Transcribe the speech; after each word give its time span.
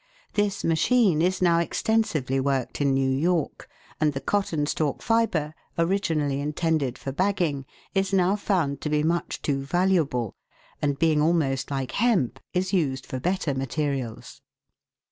This 0.33 0.63
machine 0.63 1.21
is 1.21 1.43
now 1.43 1.59
extensively 1.59 2.39
worked 2.39 2.81
in 2.81 2.91
New 2.95 3.11
York, 3.11 3.69
and 3.99 4.13
the 4.13 4.19
cotton 4.19 4.65
stalk 4.65 5.03
fibre, 5.03 5.53
originally 5.77 6.41
intended 6.41 6.97
for 6.97 7.11
bagging, 7.11 7.67
is 7.93 8.11
now 8.11 8.35
found 8.35 8.81
to 8.81 8.89
be 8.89 9.03
much 9.03 9.43
too 9.43 9.61
valuable, 9.63 10.33
and, 10.81 10.97
being 10.97 11.21
almost 11.21 11.69
like 11.69 11.91
hemp, 11.91 12.39
is 12.51 12.73
used 12.73 13.05
for 13.05 13.19
better 13.19 13.53
materials. 13.53 14.41